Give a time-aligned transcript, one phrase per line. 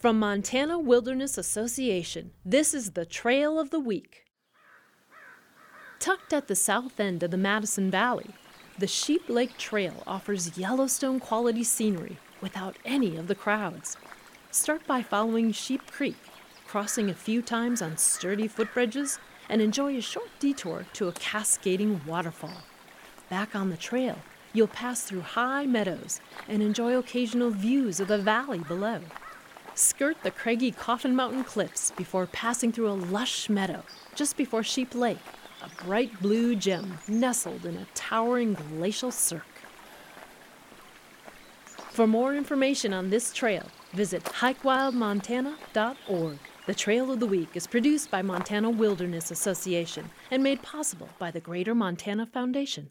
[0.00, 4.24] From Montana Wilderness Association, this is the Trail of the Week.
[5.98, 8.30] Tucked at the south end of the Madison Valley,
[8.78, 13.98] the Sheep Lake Trail offers Yellowstone quality scenery without any of the crowds.
[14.50, 16.16] Start by following Sheep Creek,
[16.66, 19.18] crossing a few times on sturdy footbridges,
[19.50, 22.62] and enjoy a short detour to a cascading waterfall.
[23.28, 24.16] Back on the trail,
[24.54, 29.00] you'll pass through high meadows and enjoy occasional views of the valley below.
[29.74, 33.84] Skirt the craggy Coffin Mountain cliffs before passing through a lush meadow
[34.14, 35.18] just before Sheep Lake,
[35.62, 39.44] a bright blue gem nestled in a towering glacial cirque.
[41.90, 46.38] For more information on this trail, visit hikewildmontana.org.
[46.66, 51.30] The Trail of the Week is produced by Montana Wilderness Association and made possible by
[51.30, 52.90] the Greater Montana Foundation.